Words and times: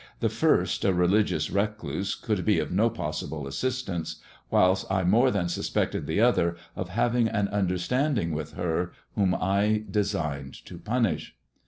The 0.19 0.29
first, 0.29 0.83
a 0.83 0.95
religious 0.95 1.51
recluse, 1.51 2.15
could 2.15 2.43
be 2.43 2.57
of 2.57 2.71
no 2.71 2.89
possible 2.89 3.45
assistance, 3.45 4.15
whilst 4.49 4.91
I 4.91 5.03
more 5.03 5.29
than 5.29 5.47
suspected 5.47 6.07
the 6.07 6.19
other 6.19 6.57
of 6.75 6.89
having 6.89 7.27
an 7.27 7.47
understand 7.49 8.17
ing 8.17 8.31
with 8.31 8.53
her 8.53 8.93
whom 9.13 9.35
I 9.39 9.83
designed 9.91 10.55
to 10.65 10.79
punish. 10.79 11.35